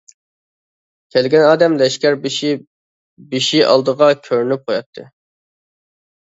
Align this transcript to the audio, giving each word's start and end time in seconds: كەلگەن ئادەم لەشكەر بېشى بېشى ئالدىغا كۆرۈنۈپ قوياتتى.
كەلگەن 1.15 1.45
ئادەم 1.49 1.75
لەشكەر 1.83 2.17
بېشى 2.25 2.51
بېشى 3.35 3.63
ئالدىغا 3.69 4.11
كۆرۈنۈپ 4.27 4.67
قوياتتى. 4.69 5.09